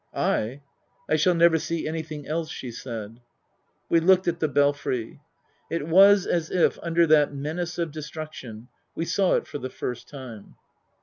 [0.15, 0.61] "I?
[1.07, 3.19] I shall never see anything else," she said.
[3.87, 5.19] We looked at the Belfry.
[5.69, 10.09] It was as if, under that menace of destruction, we saw it for the first
[10.09, 10.55] time.